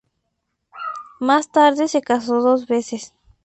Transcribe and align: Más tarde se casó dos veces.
Más 1.19 1.51
tarde 1.51 1.87
se 1.87 2.01
casó 2.01 2.41
dos 2.41 2.65
veces. 2.65 3.13